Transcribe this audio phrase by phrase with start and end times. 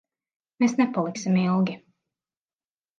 [0.63, 1.79] Mēs nepaliksim ilgi.